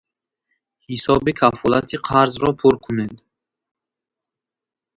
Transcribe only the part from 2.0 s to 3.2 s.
қарзро пур кунед.